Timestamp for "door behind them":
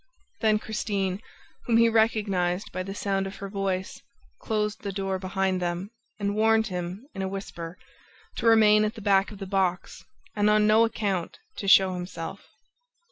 4.91-5.91